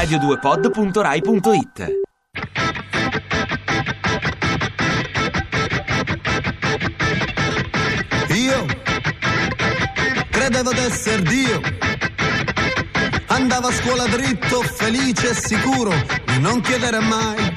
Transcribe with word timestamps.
radio2pod.rai.it 0.00 1.98
Io 8.30 8.66
credevo 10.30 10.72
d'esser 10.72 11.20
Dio. 11.20 11.60
Andavo 13.26 13.66
a 13.66 13.72
scuola 13.72 14.06
dritto, 14.06 14.62
felice 14.62 15.30
e 15.30 15.34
sicuro 15.34 15.92
di 16.24 16.40
non 16.40 16.62
chiedere 16.62 17.00
mai. 17.00 17.49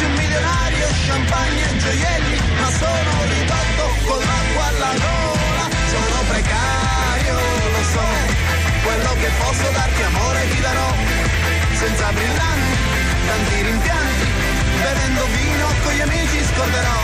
Fossi 0.00 0.12
un 0.12 0.16
milionario, 0.16 0.86
champagne 1.04 1.62
e 1.68 1.76
gioielli, 1.76 2.40
ma 2.58 2.70
sono 2.70 3.12
ridotto 3.28 3.84
con 4.08 4.18
l'acqua 4.18 4.64
alla 4.72 4.92
gola. 4.96 5.64
Sono 5.92 6.18
precario, 6.26 7.34
lo 7.76 7.82
so, 7.92 8.06
quello 8.82 9.12
che 9.20 9.30
posso 9.36 9.68
darti 9.76 10.02
amore 10.02 10.48
ti 10.48 10.60
darò. 10.60 10.90
Senza 11.76 12.12
brillanti, 12.12 12.76
tanti 13.28 13.62
rimpianti, 13.62 14.26
bevendo 14.80 15.26
vino 15.36 15.66
con 15.84 15.92
gli 15.92 16.00
amici 16.00 16.38
scorderò. 16.48 17.00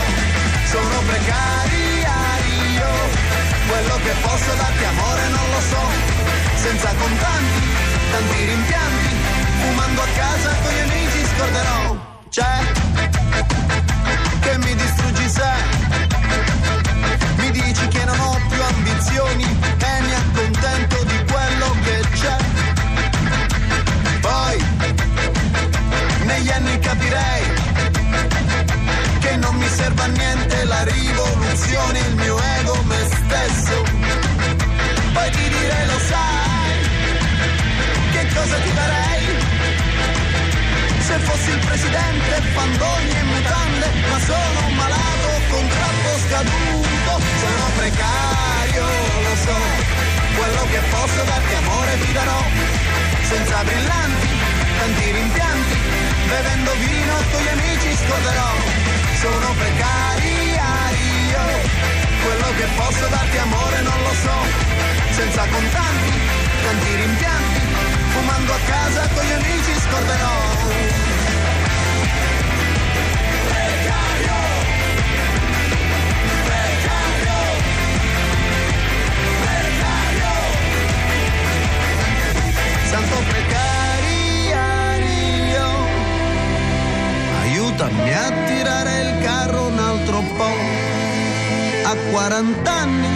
Sono 0.65 0.97
precario, 1.05 2.89
quello 3.67 3.95
che 4.05 4.13
posso 4.25 4.51
darti 4.57 4.83
amore 4.85 5.27
non 5.37 5.47
lo 5.53 5.61
so. 5.69 5.83
Senza 6.55 6.89
contanti, 6.97 7.61
tanti 8.09 8.45
rimpianti, 8.45 8.86
distruggi 14.77 15.29
se 15.29 15.51
mi 17.37 17.51
dici 17.51 17.87
che 17.87 18.03
non 18.05 18.19
ho 18.19 18.39
più 18.49 18.61
ambizioni 18.61 19.43
e 19.43 20.01
mi 20.05 20.13
accontento 20.13 21.03
di 21.03 21.17
quello 21.31 21.75
che 21.83 22.01
c'è. 22.19 22.37
Poi 24.21 24.65
negli 26.25 26.49
anni 26.49 26.79
capirei 26.79 27.43
che 29.19 29.35
non 29.37 29.55
mi 29.55 29.67
serve 29.67 30.01
a 30.01 30.07
niente 30.07 30.63
la 30.65 30.83
rivoluzione 30.83 31.99
il 31.99 32.15
mio 32.15 32.37
ego 32.39 32.56
che 50.77 50.83
posso 50.89 51.23
darti 51.23 51.53
amore 51.55 51.97
ti 52.05 52.11
darò, 52.13 52.41
senza 53.23 53.63
brillanti, 53.63 54.29
tanti 54.77 55.11
rimpianti, 55.11 55.77
bevendo 56.27 56.71
vino 56.73 57.13
con 57.31 57.41
gli 57.41 57.47
amici 57.47 57.97
scorderò, 57.97 58.51
sono 59.19 59.55
precario, 59.57 60.67
quello 62.23 62.49
che 62.57 62.65
posso 62.75 63.07
darti 63.07 63.37
amore 63.37 63.81
non 63.81 63.99
lo 64.03 64.13
so, 64.21 64.37
senza 65.17 65.47
contanti, 65.49 66.13
tanti 66.61 66.95
rimpianti, 66.95 67.61
fumando 68.13 68.53
a 68.53 68.59
casa 68.67 69.07
con 69.15 69.23
gli 69.25 69.31
amici 69.31 69.73
scorderò. 69.81 71.06
40 92.27 92.69
anni 92.69 93.07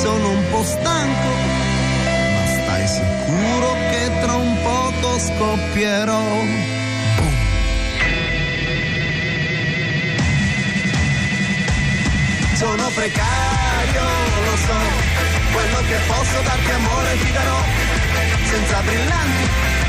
sono 0.00 0.28
un 0.30 0.42
po' 0.50 0.62
stanco, 0.62 1.30
ma 2.34 2.44
stai 2.54 2.86
sicuro 2.86 3.72
che 3.90 4.10
tra 4.20 4.34
un 4.34 4.62
poco 4.62 5.18
scoppierò. 5.18 6.22
Sono 12.54 12.88
precario, 12.94 14.04
lo 14.46 14.56
so, 14.66 14.80
quello 15.50 15.80
che 15.88 15.98
posso 16.06 16.40
darti 16.44 16.70
amore 16.70 17.18
ti 17.24 17.32
darò, 17.32 17.60
senza 18.44 18.80
brillanti, 18.82 19.46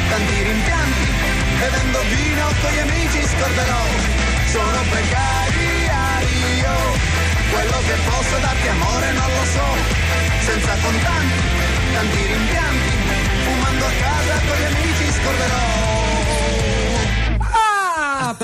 tanti 0.09 0.41
rimpianti, 0.41 1.07
bevendo 1.59 1.99
vino 2.09 2.45
con 2.61 2.71
gli 2.71 2.79
amici 2.79 3.21
scorderò. 3.29 3.83
Sono 4.49 4.81
precario, 4.89 5.62
senza 10.43 10.75
contanti, 10.81 11.39
tanti 11.93 12.25
rimpianti, 12.25 12.89
fumando 13.45 13.85
a 13.85 13.91
casa 13.91 14.41
con 14.45 14.57
gli 14.57 14.63
amici 14.63 15.11
scorderò. 15.11 16.02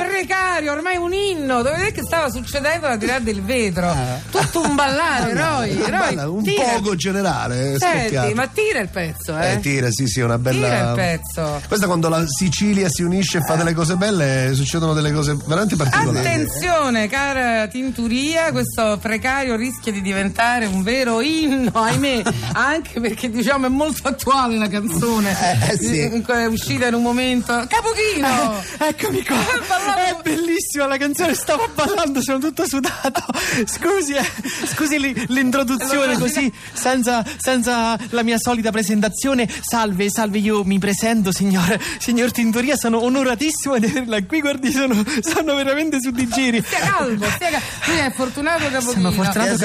Ah, 0.04 0.08
precario, 0.08 0.72
ormai 0.72 0.98
un 0.98 1.14
inno. 1.14 1.62
Dove 1.62 1.88
è 1.88 1.92
che 1.92 2.02
stava 2.04 2.30
succedendo 2.30 2.88
la 2.88 2.98
tirare 2.98 3.24
del 3.24 3.42
vetro? 3.44 3.94
Tutto 4.32 4.62
un 4.62 4.76
ballare, 4.76 5.34
Roy, 5.34 5.76
bella- 5.76 6.30
un 6.30 6.44
tira. 6.44 6.64
poco 6.74 6.96
generale. 6.96 7.74
eh, 7.74 7.78
Senti, 7.80 8.34
ma 8.34 8.48
tira 8.48 8.80
il 8.80 8.90
pezzo, 8.90 9.38
eh? 9.38 9.54
Eh, 9.54 9.60
tira, 9.60 9.90
sì, 9.92 10.08
sì, 10.08 10.20
una 10.22 10.38
bella. 10.38 10.68
Tira 10.68 10.90
il 10.90 10.96
pezzo. 10.96 11.62
Questa 11.68 11.86
quando 11.88 12.10
la 12.10 12.26
Sicilia 12.28 12.88
si 12.90 13.02
unisce 13.04 13.40
e 13.40 13.42
fa 13.42 13.56
delle 13.56 13.74
cose 13.74 13.96
belle, 13.96 14.52
succedono 14.54 14.94
delle 14.94 15.12
cose 15.12 15.36
veramente 15.46 15.76
particolari. 15.76 16.28
Attenzione, 16.28 17.08
cara 17.08 17.68
Tinturia, 17.68 18.52
questo 18.52 18.98
precario 19.02 19.56
rischia 19.56 19.92
di 19.92 20.02
diventare 20.02 20.66
un 20.66 20.84
vero 20.84 21.22
inno, 21.22 21.72
ahimè, 21.74 22.22
anche 22.54 23.00
perché 23.00 23.30
diciamo 23.30 23.66
è 23.66 23.70
molto 23.70 24.08
attuale 24.08 24.58
la 24.58 24.68
canzone. 24.68 25.36
Eh, 25.40 25.74
eh, 25.74 25.78
sì. 25.78 26.00
Eh, 26.00 26.24
È 26.26 26.46
uscita 26.46 26.88
in 26.88 26.94
un 26.94 27.02
momento. 27.02 27.54
Capochino! 27.68 28.62
Eccomi 28.80 29.24
qua, 29.26 29.36
ballato- 29.68 29.89
è 29.96 30.16
bellissima 30.24 30.86
la 30.88 30.98
canzone, 30.98 31.34
stavo 31.34 31.68
ballando, 31.74 32.22
sono 32.22 32.40
tutto 32.40 32.68
sudato. 32.68 33.24
Scusi, 33.66 34.14
eh, 34.14 34.24
scusi 34.74 35.00
li- 35.00 35.26
l'introduzione 35.28 36.18
così, 36.18 36.52
senza, 36.74 37.24
senza 37.38 37.98
la 38.10 38.24
mia 38.24 38.38
solita 38.40 38.72
presentazione. 38.72 39.48
Salve, 39.62 40.10
salve, 40.10 40.40
io 40.40 40.64
mi 40.64 40.80
presento, 40.80 41.32
signor, 41.32 41.78
signor 42.00 42.32
Tintoria, 42.32 42.76
sono 42.76 43.04
onoratissimo 43.04 43.78
di 43.80 43.86
averla 43.88 44.24
qui, 44.24 44.42
guardi, 44.42 44.72
sono, 44.72 45.04
sono 45.22 45.56
veramente 45.56 46.00
su 46.02 46.12
di 46.12 46.28
giri. 46.28 46.62
Stia 46.62 46.80
calmo, 46.80 47.26
stia 47.26 47.50
calmo. 47.50 47.66
Lui 47.88 47.98
è 47.98 48.12
fortunato 48.12 48.64
Capochino. 48.70 48.92
Sono 48.92 49.12
fortunato 49.12 49.50
Non 49.50 49.58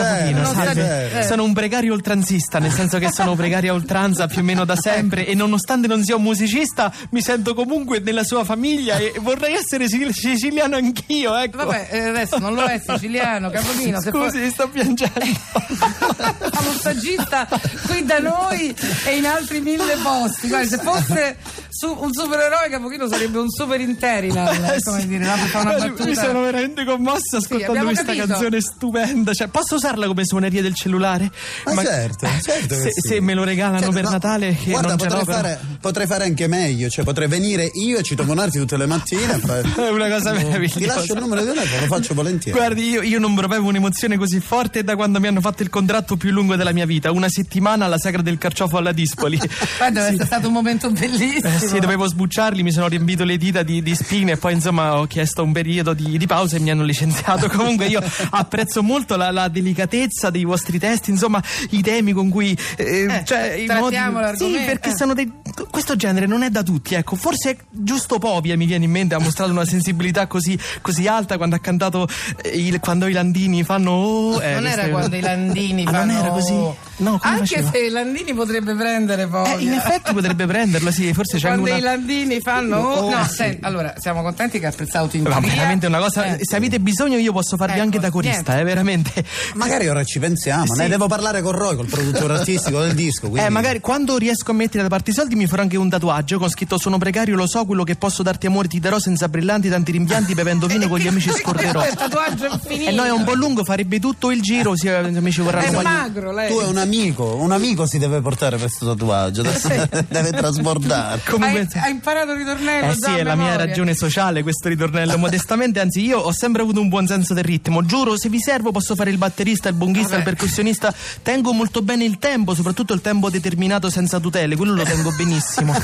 sta- 0.46 0.64
salve. 0.64 1.18
eh. 1.18 1.22
Sono 1.24 1.44
un 1.44 1.52
precario 1.52 1.92
oltranzista, 1.92 2.58
nel 2.58 2.72
senso 2.72 2.98
che 2.98 3.10
sono 3.12 3.34
precario 3.34 3.72
a 3.72 3.74
oltranza 3.74 4.26
più 4.26 4.40
o 4.40 4.44
meno 4.44 4.64
da 4.64 4.76
sempre 4.76 5.26
e 5.26 5.34
nonostante 5.34 5.86
non 5.86 6.02
sia 6.02 6.16
un 6.16 6.22
musicista 6.22 6.92
mi 7.10 7.20
sento 7.22 7.54
comunque 7.54 8.00
nella 8.00 8.24
sua 8.24 8.44
famiglia 8.44 8.96
e 8.98 9.14
vorrei 9.20 9.54
essere 9.54 9.88
siciliano 10.12 10.76
anch'io, 10.76 11.36
ecco. 11.36 11.58
Vabbè, 11.58 11.88
eh, 11.90 12.00
adesso 12.08 12.38
non 12.38 12.54
lo 12.54 12.64
è 12.64 12.80
siciliano, 12.84 13.50
Capochino. 13.50 14.00
Se 14.00 14.10
Scusi, 14.10 14.50
sto 14.50 14.68
piangendo. 14.68 15.12
fa 16.14 16.62
lo 16.62 16.72
stagista 16.78 17.48
qui 17.86 18.04
da 18.04 18.18
noi 18.18 18.74
e 19.04 19.16
in 19.16 19.26
altri 19.26 19.60
mille 19.60 19.96
posti. 20.02 20.48
Guarda, 20.48 20.68
se 20.68 20.78
fosse 20.78 21.36
su- 21.68 21.96
un 21.98 22.12
supereroe, 22.12 22.68
Capochino 22.68 23.08
sarebbe 23.08 23.38
un 23.38 23.50
super 23.50 23.80
interinal. 23.80 24.54
Eh, 24.54 24.80
come 24.82 25.00
sì. 25.00 25.06
dire, 25.06 25.24
no? 25.24 25.34
per. 25.34 26.06
Mi 26.06 26.14
sono 26.14 26.42
veramente 26.42 26.84
commossa 26.84 27.38
ascoltando 27.38 27.66
abbiamo 27.66 27.88
questa 27.88 28.04
capito. 28.04 28.26
canzone 28.26 28.60
stupenda. 28.60 29.32
Cioè, 29.32 29.48
posso 29.48 29.74
usarla 29.74 30.06
come 30.06 30.24
suoneria 30.24 30.62
del 30.62 30.74
cellulare? 30.74 31.30
Ma 31.64 31.82
certo, 31.82 32.26
certo 32.42 32.74
che 32.74 32.80
se, 32.80 32.90
sì. 32.92 33.08
se 33.08 33.20
me 33.20 33.34
lo 33.34 33.44
regalano 33.44 33.78
Certo, 33.78 33.94
per 33.94 34.04
no, 34.04 34.10
Natale, 34.10 34.56
che 34.56 34.70
Guarda, 34.70 34.88
non 34.88 34.96
potrei 34.96 35.24
fare, 35.24 35.60
potrei 35.80 36.06
fare 36.06 36.24
anche 36.24 36.46
meglio, 36.46 36.88
cioè 36.88 37.04
potrei 37.04 37.28
venire 37.28 37.70
io 37.74 37.98
e 37.98 38.02
citofonarti 38.02 38.58
tutte 38.58 38.76
le 38.76 38.86
mattine. 38.86 39.40
Eh, 39.94 40.06
una 40.06 40.08
cosa 40.16 40.32
Ti 40.32 40.44
meravigliosa. 40.44 40.94
lascio 40.96 41.14
il 41.14 41.20
numero 41.20 41.40
di 41.42 41.46
telefono, 41.48 41.80
lo 41.80 41.86
faccio 41.86 42.14
volentieri. 42.14 42.56
Guardi, 42.58 42.88
io, 42.88 43.02
io 43.02 43.18
non 43.18 43.34
provevo 43.34 43.68
un'emozione 43.68 44.16
così 44.16 44.40
forte 44.40 44.82
da 44.84 44.96
quando 44.96 45.20
mi 45.20 45.26
hanno 45.26 45.40
fatto 45.40 45.62
il 45.62 45.70
contratto 45.70 46.16
più 46.16 46.30
lungo 46.30 46.56
della 46.56 46.72
mia 46.72 46.86
vita, 46.86 47.10
una 47.10 47.28
settimana 47.28 47.84
alla 47.86 47.98
sagra 47.98 48.22
del 48.22 48.38
carciofo 48.38 48.76
alla 48.76 48.92
Dispoli. 48.92 49.36
Guarda, 49.78 50.00
deve 50.00 50.12
essere 50.12 50.26
stato 50.26 50.46
un 50.48 50.52
momento 50.52 50.90
bellissimo. 50.90 51.48
Eh 51.54 51.58
sì, 51.58 51.78
dovevo 51.78 52.06
sbucciarli, 52.06 52.62
mi 52.62 52.72
sono 52.72 52.86
riempito 52.88 53.24
le 53.24 53.36
dita 53.36 53.62
di, 53.62 53.82
di 53.82 53.94
spine 53.94 54.32
e 54.32 54.36
poi 54.36 54.54
insomma 54.54 54.98
ho 54.98 55.06
chiesto 55.06 55.42
un 55.42 55.52
periodo 55.52 55.94
di, 55.94 56.16
di 56.18 56.26
pausa 56.26 56.56
e 56.56 56.60
mi 56.60 56.70
hanno 56.70 56.82
licenziato. 56.84 57.48
Comunque 57.54 57.86
io 57.86 58.02
apprezzo 58.30 58.82
molto 58.82 59.16
la, 59.16 59.30
la 59.30 59.48
delicatezza 59.48 60.30
dei 60.30 60.44
vostri 60.44 60.78
testi, 60.78 61.10
insomma 61.10 61.42
i 61.70 61.82
temi 61.82 62.12
con 62.12 62.28
cui... 62.30 62.56
eh, 62.76 63.22
cioè, 63.24 63.52
i 63.54 63.66
trattiamo 63.66 63.80
modi- 63.80 63.94
l'argomento. 64.24 64.58
Sì, 64.58 64.64
perché 64.64 64.90
Eh. 64.90 64.96
sono 64.96 65.14
dei... 65.14 65.30
Questo 65.70 65.96
genere 65.96 66.26
non 66.26 66.42
è 66.42 66.50
da 66.50 66.62
tutti, 66.62 66.94
ecco. 66.94 67.16
Forse 67.16 67.58
giusto 67.70 68.18
Povia 68.18 68.56
mi 68.56 68.66
viene 68.66 68.84
in 68.84 68.90
mente, 68.90 69.14
ha 69.14 69.18
mostrato 69.18 69.50
una 69.50 69.64
sensibilità 69.84 70.26
così, 70.26 70.58
così 70.80 71.06
alta 71.06 71.36
quando 71.36 71.56
ha 71.56 71.58
cantato 71.58 72.08
eh, 72.42 72.48
il- 72.48 72.80
quando 72.80 73.06
i 73.06 73.12
Landini 73.12 73.62
fanno... 73.62 73.90
oh, 73.90 74.42
eh, 74.42 74.54
non 74.54 74.66
era 74.66 74.88
quando 74.88 75.14
i 75.14 75.20
Landini 75.20 75.84
Ah, 75.86 75.90
fanno. 75.92 76.12
non 76.12 76.20
era 76.22 76.28
così? 76.30 76.52
No, 76.98 77.18
come 77.18 77.34
Anche 77.34 77.46
faceva? 77.56 77.70
se 77.70 77.78
i 77.78 77.88
Landini 77.90 78.34
potrebbe 78.34 78.74
prendere 78.74 79.26
poi. 79.26 79.52
Eh, 79.52 79.62
in 79.64 79.72
effetti 79.72 80.12
potrebbe 80.12 80.46
prenderlo, 80.46 80.90
sì, 80.92 81.12
forse 81.12 81.38
c'è 81.38 81.46
Quando 81.48 81.66
una... 81.68 81.76
i 81.76 81.80
Landini 81.80 82.40
fanno. 82.40 82.76
Oh, 82.78 83.10
no, 83.10 83.24
sì. 83.24 83.34
senti, 83.34 83.64
allora 83.64 83.94
siamo 83.98 84.22
contenti 84.22 84.58
che 84.60 84.66
ha 84.66 84.68
apprezzato 84.68 85.04
Ma 85.04 85.10
Tintoria. 85.10 85.40
veramente 85.40 85.86
una 85.86 85.98
cosa, 85.98 86.24
Eh. 86.36 86.38
se 86.42 86.56
avete 86.56 86.78
bisogno 86.80 87.18
io 87.18 87.32
posso 87.32 87.56
farvi 87.56 87.74
Ecco, 87.74 87.82
anche 87.82 87.98
da 87.98 88.10
corista, 88.10 88.52
niente. 88.54 88.60
eh, 88.60 88.64
veramente. 88.64 89.24
Magari 89.54 89.88
ora 89.88 90.04
ci 90.04 90.18
pensiamo, 90.18 90.72
ne 90.74 90.84
Sì. 90.84 90.88
devo 90.88 91.06
parlare 91.06 91.42
con 91.42 91.52
Roy, 91.52 91.74
col 91.76 91.86
produttore 91.86 92.34
artistico 92.38 92.80
del 92.80 92.94
disco. 92.94 93.28
Quindi... 93.28 93.46
Eh, 93.46 93.50
magari 93.50 93.80
quando 93.80 94.16
riesco 94.16 94.50
a 94.52 94.54
mettere 94.54 94.82
da 94.82 94.88
parte 94.88 95.10
i 95.10 95.14
soldi 95.14 95.34
mi 95.34 95.46
farò 95.46 95.62
anche 95.62 95.76
un 95.76 95.88
tatuaggio 95.88 96.38
con 96.38 96.48
scritto 96.48 96.78
sono 96.78 96.98
precario, 96.98 97.34
lo 97.36 97.46
so, 97.48 97.64
quello 97.64 97.84
che 97.84 97.96
posso 97.96 98.22
darti 98.22 98.46
amore 98.46 98.68
ti 98.68 98.78
darò 98.78 98.98
senza 98.98 99.28
brillanti, 99.28 99.68
tanti 99.68 99.92
rimpianti, 99.92 100.34
bevendo 100.34 100.66
vino 100.66 100.88
con 100.88 100.98
gli 100.98 101.06
amici 101.08 101.30
scorderò. 101.34 101.84
Il 101.86 101.94
tatuaggio 101.94 102.46
infinito. 102.46 102.90
E 102.90 102.92
no, 102.94 103.04
è 103.04 103.10
un 103.10 103.24
po' 103.24 103.34
lungo, 103.34 103.64
farebbe 103.64 103.98
tutto 103.98 104.30
il 104.30 104.40
giro, 104.40 104.76
sì, 104.76 104.86
eh, 104.88 105.10
gli 105.10 105.16
amici 105.16 105.40
vorranno 105.40 105.80
È 105.80 105.82
magro 105.82 106.32
lei. 106.32 106.48
Tu 106.50 106.60
è 106.60 106.66
un 106.66 106.76
amico, 106.84 107.36
un 107.36 107.52
amico 107.52 107.86
si 107.86 107.98
deve 107.98 108.20
portare 108.20 108.56
questo 108.58 108.86
tatuaggio, 108.86 109.40
adesso 109.40 109.68
deve 110.08 110.30
trasbordare. 110.30 111.20
Comunque, 111.28 111.68
Hai, 111.72 111.80
hai 111.80 111.90
imparato 111.90 112.32
il 112.32 112.38
ritornello? 112.38 112.92
Eh 112.92 112.94
sì, 112.94 113.10
è 113.18 113.22
la 113.22 113.34
mia 113.34 113.56
ragione 113.56 113.94
sociale 113.94 114.42
questo 114.42 114.68
ritornello. 114.68 115.16
Modestamente, 115.18 115.80
anzi, 115.80 116.04
io 116.04 116.18
ho 116.18 116.32
sempre 116.32 116.62
avuto 116.62 116.80
un 116.80 116.88
buon 116.88 117.06
senso 117.06 117.34
del 117.34 117.44
ritmo. 117.44 117.84
Giuro, 117.84 118.18
se 118.18 118.28
vi 118.28 118.40
servo 118.40 118.70
posso 118.70 118.94
fare 118.94 119.10
il 119.10 119.18
batterista, 119.18 119.68
il 119.68 119.74
bonghista, 119.74 120.16
Vabbè. 120.16 120.18
il 120.18 120.24
percussionista. 120.24 120.94
Tengo 121.22 121.52
molto 121.52 121.82
bene 121.82 122.04
il 122.04 122.18
tempo, 122.18 122.54
soprattutto 122.54 122.92
il 122.94 123.00
tempo 123.00 123.30
determinato 123.30 123.90
senza 123.90 124.20
tutele, 124.20 124.56
quello 124.56 124.74
lo 124.74 124.84
tengo 124.84 125.10
benissimo. 125.12 125.74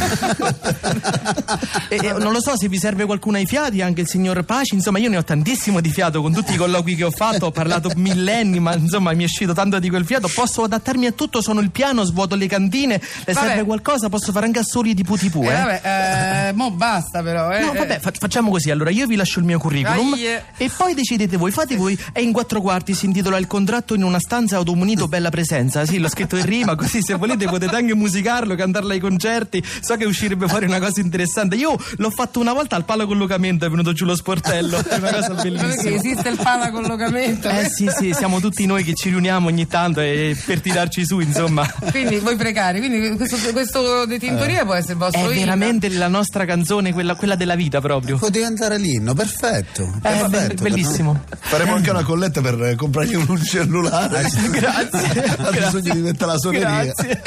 E, 1.88 1.96
e 1.96 2.12
non 2.12 2.32
lo 2.32 2.41
so 2.41 2.56
se 2.56 2.69
vi 2.69 2.79
serve 2.79 3.05
qualcuno 3.05 3.37
ai 3.37 3.46
fiati, 3.46 3.82
anche 3.82 4.03
il 4.03 4.06
signor 4.08 4.44
Paci. 4.44 4.75
Insomma, 4.75 4.99
io 4.99 5.08
ne 5.08 5.17
ho 5.17 5.25
tantissimo 5.25 5.81
di 5.81 5.91
fiato 5.91 6.23
con 6.23 6.32
tutti 6.32 6.53
i 6.53 6.56
colloqui 6.56 6.94
che 6.94 7.05
ho 7.05 7.11
fatto. 7.11 7.46
Ho 7.46 7.50
parlato 7.50 7.91
millenni, 7.96 8.61
ma 8.61 8.75
insomma, 8.75 9.12
mi 9.12 9.23
è 9.23 9.26
uscito 9.26 9.53
tanto 9.53 9.79
di 9.79 9.88
quel 9.88 10.05
fiato. 10.05 10.31
Posso 10.32 10.62
adattarmi 10.91 11.07
a 11.07 11.13
tutto, 11.13 11.41
sono 11.41 11.61
il 11.61 11.71
piano, 11.71 12.05
svuoto 12.05 12.35
le 12.35 12.47
cantine. 12.47 13.01
Le 13.25 13.33
Vabbè. 13.33 13.47
serve 13.47 13.65
qualcosa? 13.65 14.09
Posso 14.09 14.33
fare 14.33 14.47
anche 14.47 14.59
assoli 14.59 14.95
di 14.95 15.05
putipu, 15.05 15.43
Eh, 15.45 15.47
eh? 15.47 15.53
vabbè, 15.53 16.49
eh, 16.49 16.53
mo 16.53 16.71
basta 16.73 17.23
però. 17.23 17.51
Eh, 17.53 17.61
No, 17.61 17.73
vabbè, 17.73 18.01
fa- 18.01 18.13
facciamo 18.19 18.51
così. 18.51 18.71
Allora, 18.71 18.91
io 18.91 19.07
vi 19.07 19.15
lascio 19.17 19.39
il 19.39 19.45
mio 19.45 19.59
curriculum 19.59 20.11
Dai. 20.11 20.25
e 20.57 20.71
poi 20.77 20.95
decidete 20.95 21.37
voi. 21.37 21.51
Fate 21.51 21.77
voi. 21.77 21.99
È 22.13 22.21
in 22.21 22.33
quattro 22.33 22.61
quarti. 22.61 22.95
Si 22.95 23.07
intitola 23.07 23.39
Il 23.39 23.47
contratto 23.47 23.95
in 23.95 24.03
una 24.03 24.19
stanza 24.19 24.57
automunito 24.57 25.07
bella 25.09 25.31
presenza. 25.31 25.85
Sì, 25.87 25.99
l'ho 25.99 26.09
scritto 26.09 26.37
in 26.37 26.45
rima, 26.45 26.75
così 26.75 27.01
se 27.03 27.15
volete 27.15 27.47
potete 27.47 27.75
anche 27.77 27.95
musicarlo, 27.95 28.55
cantarlo 28.55 28.93
ai 28.93 29.01
concerti. 29.01 29.63
So 29.81 29.97
che 29.97 30.05
uscirebbe 30.05 30.49
fuori 30.49 30.67
una 30.67 30.79
cosa 30.81 31.01
interessante. 31.01 31.57
Io 31.57 31.77
l'ho 31.97 32.11
fatto 32.11 32.41
una 32.41 32.53
volta 32.53 32.77
al 32.77 32.85
palo 32.85 33.07
collocamento, 33.07 33.65
è 33.65 33.71
venuto 33.71 33.93
giù 33.93 34.05
lo 34.05 34.17
sportello. 34.17 34.79
È 34.85 34.97
una 34.97 35.13
cosa 35.13 35.35
Perché 35.35 35.51
bellissima. 35.51 35.97
esiste 35.97 36.29
il 36.29 36.37
palacollocamento. 36.37 37.49
Eh 37.49 37.69
sì, 37.69 37.89
sì, 37.97 38.13
siamo 38.13 38.41
tutti 38.41 38.67
noi 38.67 38.83
che 38.85 38.95
ci 38.95 39.09
riuniamo 39.11 39.47
ogni 39.49 39.67
tanto 39.67 40.01
e 40.01 40.37
per 40.45 40.61
tirarci 40.81 41.05
su, 41.06 41.21
insomma. 41.21 41.69
Quindi 41.91 42.19
voi 42.19 42.37
precari, 42.37 42.79
quindi 42.79 43.17
questo, 43.17 43.53
questo 43.53 44.06
di 44.06 44.19
Tintoria 44.19 44.65
può 44.65 44.75
essere 44.75 44.94
il 44.94 44.99
vostro 44.99 45.21
È 45.21 45.25
inno. 45.32 45.41
veramente 45.41 45.88
la 45.91 46.09
nostra 46.09 46.44
canzone, 46.44 46.93
quella, 46.93 47.15
quella 47.15 47.35
della 47.37 47.55
vita 47.55 47.81
proprio. 47.81 48.17
Può 48.17 48.29
diventare 48.29 48.79
l'inno, 48.79 49.15
perfetto. 49.15 49.93
È 50.03 50.09
perfetto 50.09 50.62
bellissimo. 50.62 51.25
Faremo 51.38 51.75
anche 51.75 51.91
una 51.91 52.03
colletta 52.03 52.41
per 52.41 52.62
eh, 52.62 52.75
comprargli 52.77 53.15
un 53.15 53.43
cellulare. 53.43 54.27
Grazie. 54.50 55.38
Ha 55.50 55.50
bisogno 55.50 55.94
di 55.94 56.00
mettere 56.00 56.32
la 56.32 56.38
suoneria. 56.38 56.93
Grazie. 56.93 57.23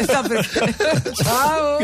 Ciao. 1.23 1.77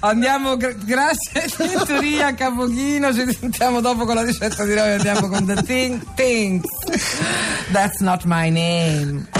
Andiamo, 0.00 0.56
gra- 0.56 0.72
grazie 0.72 1.44
Tintoria 1.56 2.34
Capochino, 2.34 3.12
ci 3.12 3.36
sentiamo 3.38 3.80
dopo 3.80 4.04
con 4.04 4.14
la 4.14 4.22
ricetta 4.22 4.64
di 4.64 4.74
noi, 4.74 4.92
andiamo 4.92 5.28
con 5.28 5.44
The 5.44 5.62
Thing, 5.62 6.00
Things. 6.14 6.64
That's 7.72 8.00
not 8.00 8.24
my 8.24 8.50
name. 8.50 9.39